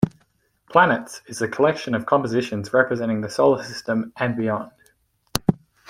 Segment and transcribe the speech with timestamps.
[0.71, 4.71] "Planets" is a collection of compositions representing the solar system and beyond.